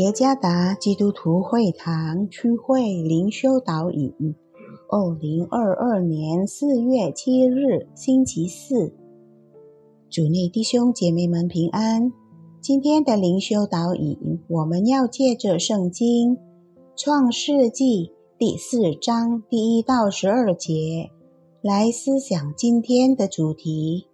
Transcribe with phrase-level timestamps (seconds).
[0.00, 4.34] 耶加达基督徒会堂区会灵修导引，
[4.88, 8.94] 二零二二年四月七日星期四，
[10.08, 12.10] 主内弟兄姐妹们平安。
[12.62, 16.38] 今天的灵修导引，我们要借着圣经
[16.96, 21.10] 创世纪第四章第一到十二节
[21.60, 24.06] 来思想今天的主题：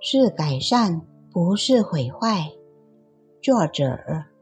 [0.00, 2.50] 是改善，不是毁坏。
[3.40, 4.33] 作者。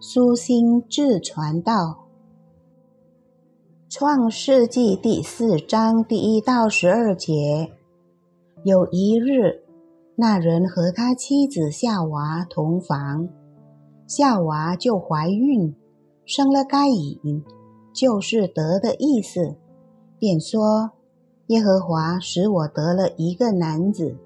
[0.00, 1.72] 苏心智传道，
[3.88, 7.72] 《创世纪》第四章第一到十二节。
[8.64, 9.62] 有一日，
[10.16, 13.28] 那人和他妻子夏娃同房，
[14.06, 15.74] 夏娃就怀孕，
[16.26, 17.42] 生了该隐，
[17.94, 19.56] 就是得的意思，
[20.18, 20.90] 便说
[21.48, 24.16] ：“耶和华使我得了一个男子。”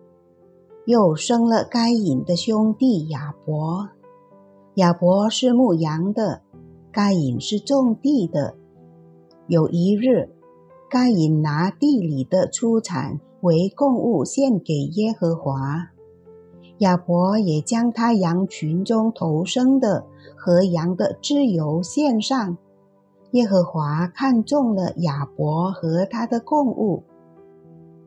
[0.86, 3.90] 又生了该隐的兄弟亚伯。
[4.78, 6.42] 亚伯是牧羊的，
[6.92, 8.54] 该隐是种地的。
[9.48, 10.30] 有一日，
[10.88, 15.88] 该隐拿地里的出产为供物献给耶和华，
[16.78, 22.56] 亚伯也将他羊群中头生的和羊的脂油献上。
[23.32, 27.02] 耶和华看中了亚伯和他的供物，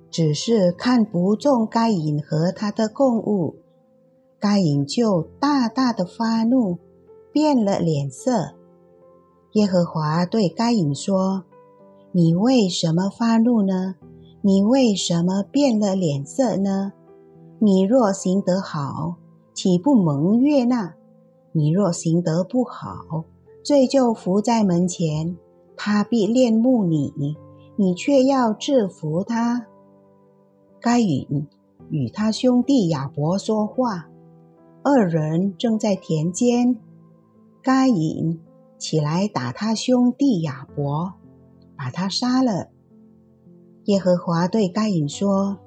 [0.09, 3.58] 只是看不中该隐和他的供物。
[4.42, 6.80] 该隐就大大的发怒，
[7.31, 8.56] 变了脸色。
[9.52, 11.44] 耶和华对该隐说
[12.11, 13.95] ：“你为什么发怒呢？
[14.42, 16.94] 你为什么变了脸色呢？
[17.59, 19.17] 你若行得好，
[19.53, 20.95] 岂不蒙悦纳？
[21.52, 23.25] 你若行得不好，
[23.64, 25.38] 罪就伏在门前，
[25.78, 27.13] 他必恋慕你，
[27.75, 29.68] 你却要制服他。”
[30.81, 31.47] 该隐
[31.91, 34.08] 与他兄弟亚伯说话。
[34.84, 36.75] 二人正在田间，
[37.62, 38.40] 该隐
[38.80, 41.14] 起来打他兄弟亚伯，
[41.78, 42.69] 把他杀了。
[43.86, 45.59] 耶和华对该隐说：“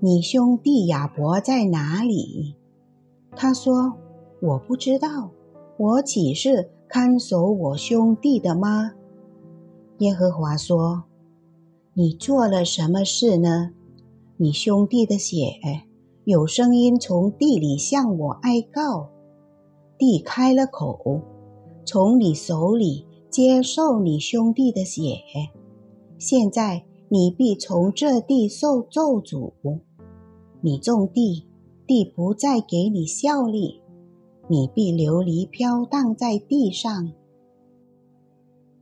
[0.00, 2.56] 你兄弟亚伯在哪里？”
[3.36, 3.98] 他说
[4.40, 5.30] ：“我不知道，
[5.76, 8.92] 我岂是看守我兄弟的吗？”
[9.98, 11.04] 耶和华说
[11.92, 13.72] ：“你做了什么事呢？
[14.38, 15.58] 你兄弟的血。”
[16.26, 19.10] 有声音从地里向我哀告，
[19.96, 21.20] 地开了口，
[21.84, 25.18] 从你手里接受你兄弟的血。
[26.18, 29.52] 现在你必从这地受咒诅，
[30.60, 31.46] 你种地，
[31.86, 33.80] 地不再给你效力，
[34.48, 37.12] 你必流离飘荡在地上。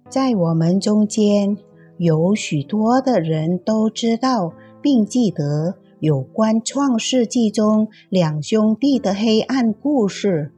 [0.09, 1.59] 在我们中间
[1.99, 5.75] 有许多的人都知道并记得。
[6.04, 10.53] 有关创世纪中两兄弟的黑暗故事，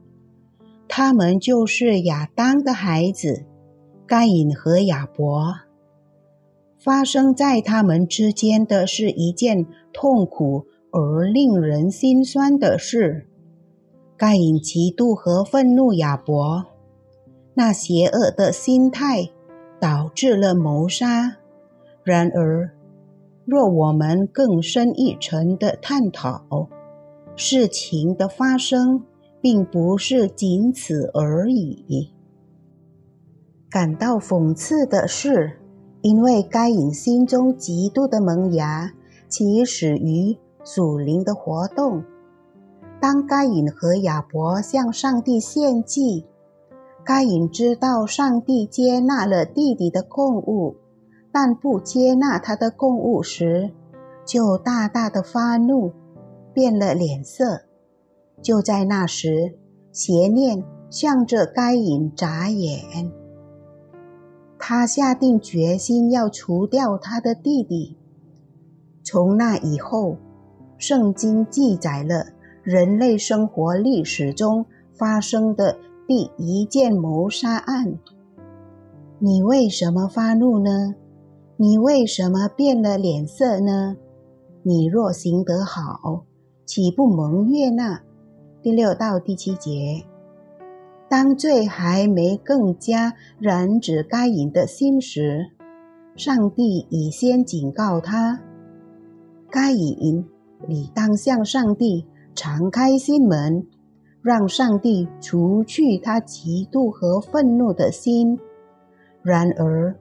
[0.89, 3.45] 他们就是亚当的孩子
[4.05, 5.55] 该隐和亚伯。
[6.77, 13.25] 发生在他们之间的是一件痛苦而令人心酸的事。
[14.17, 16.65] 该隐嫉妒和愤怒亚伯，
[17.53, 19.29] 那邪恶的心态
[19.79, 21.37] 导致了谋杀。
[22.03, 22.76] 然而。
[23.47, 26.67] 若我们更深一层的探讨，
[27.37, 29.05] 事情的发生
[29.39, 32.11] 并不是仅此而已。
[33.69, 35.61] 感到讽刺的是，
[36.01, 38.91] 因为该隐心中极度的萌芽
[39.29, 42.03] 起始于属灵的活动。
[42.99, 46.25] 当该隐和亚伯向上帝献祭，
[47.05, 50.75] 该隐知道上帝接纳了弟弟的供物。
[51.31, 53.71] 但不接纳他的供物时，
[54.25, 55.91] 就大大的发怒，
[56.53, 57.61] 变了脸色。
[58.41, 59.57] 就在那时，
[59.91, 63.11] 邪念向着该隐眨眼。
[64.59, 67.97] 他下定决心要除掉他的弟弟。
[69.03, 70.17] 从那以后，
[70.77, 72.27] 圣经记载了
[72.63, 75.77] 人类生活历史中发生的
[76.07, 77.97] 第一件谋杀案。
[79.19, 80.95] 你为什么发怒呢？
[81.59, 83.97] 你为什么变了脸色呢？
[84.61, 86.23] 你若行得好，
[86.67, 88.03] 岂不蒙悦纳？
[88.61, 90.05] 第六到第七节，
[91.09, 95.47] 当罪还没更加染指该隐的心时，
[96.15, 98.39] 上帝已先警告他：
[99.49, 100.23] 该隐，
[100.67, 102.05] 你当向上帝
[102.35, 103.65] 敞开心门，
[104.21, 108.37] 让上帝除去他嫉妒和愤怒的心。
[109.23, 109.95] 然而，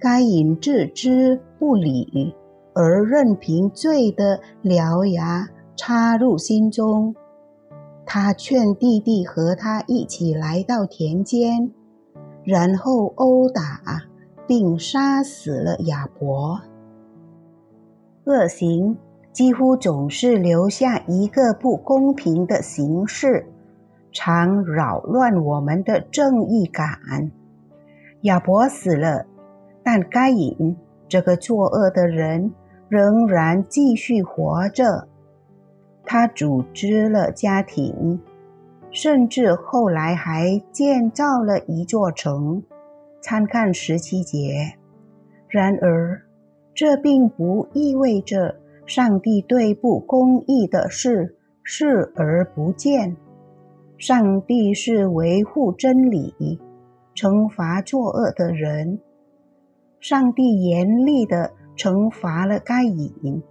[0.00, 2.34] 该隐置之不理，
[2.74, 7.14] 而任凭罪的獠牙插入心中。
[8.06, 11.70] 他劝弟弟和他一起来到田间，
[12.42, 13.80] 然后殴打
[14.48, 16.60] 并杀死了亚伯。
[18.24, 18.96] 恶行
[19.32, 23.46] 几乎总是留下一个不公平的形式，
[24.10, 27.30] 常扰乱我们的正义感。
[28.22, 29.24] 亚伯死了，
[29.82, 30.76] 但该隐
[31.08, 32.52] 这个作恶的人
[32.88, 35.08] 仍然继续活着。
[36.04, 38.20] 他组织了家庭，
[38.90, 42.62] 甚至后来还建造了一座城。
[43.20, 44.72] 参看十七节。
[45.48, 46.22] 然而，
[46.74, 48.56] 这并不意味着
[48.86, 53.16] 上帝对不公义的事视而不见。
[53.98, 56.58] 上帝是维护真理、
[57.14, 58.98] 惩罚作恶的人。
[60.00, 63.42] 上帝严厉地惩罚了该隐。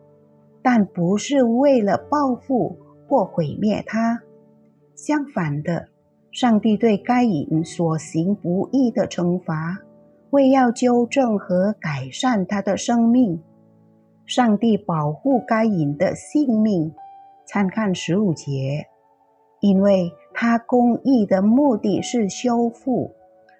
[0.61, 4.21] 但不是为了报复或毁灭他，
[4.93, 5.87] 相反的，
[6.31, 9.79] 上帝对该隐所行不义的惩罚，
[10.31, 13.41] 为要纠正和改善他的生命。
[14.25, 16.93] 上帝保护该隐的性命，
[17.47, 18.85] 参看十五节，
[19.61, 23.15] 因为他公义的目的是修复，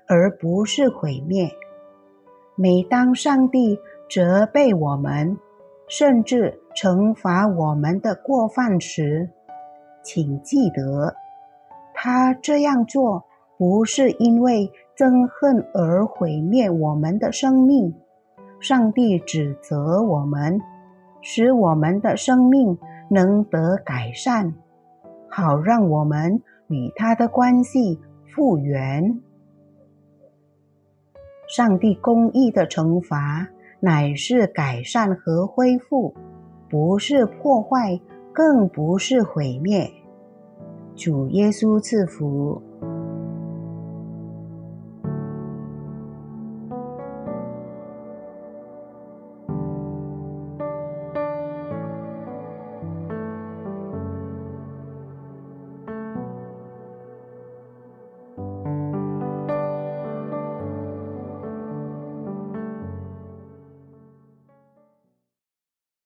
[0.06, 1.50] 而不是毁灭。
[2.62, 3.80] 每当上帝
[4.10, 5.38] 责备我们，
[5.88, 9.30] 甚至惩罚我们的过犯时，
[10.04, 11.16] 请记得，
[11.94, 13.24] 他这样做
[13.58, 17.94] 不是因为憎恨而毁灭我们的生命。
[18.60, 20.60] 上帝指责我们，
[21.22, 22.78] 使我们的生命
[23.10, 24.54] 能得改善，
[25.30, 28.02] 好让我们与他的关系
[28.36, 29.22] 复原。
[31.50, 33.50] 上帝公义的惩罚。
[33.82, 36.14] 乃是改善和恢复，
[36.70, 37.98] 不是破坏，
[38.34, 39.90] 更不是毁灭。
[40.96, 42.62] 主耶稣赐福。